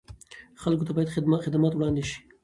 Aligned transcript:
خلکو 0.61 0.83
ته 0.87 0.91
باید 0.95 1.13
خدمات 1.47 1.73
وړاندې 1.75 2.03
شي. 2.09 2.17